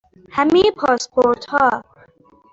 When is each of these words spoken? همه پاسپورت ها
همه 0.31 0.63
پاسپورت 0.77 1.45
ها 1.49 1.83